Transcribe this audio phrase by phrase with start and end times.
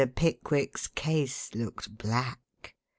[0.15, 2.73] Pickwick's case looked black.